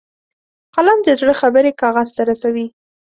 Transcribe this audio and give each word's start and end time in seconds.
قلم 0.75 0.99
د 1.03 1.07
زړه 1.19 1.33
خبرې 1.41 1.71
کاغذ 1.81 2.07
ته 2.15 2.21
رسوي 2.31 2.67